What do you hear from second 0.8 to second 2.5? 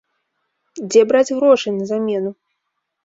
Дзе браць грошы на замену?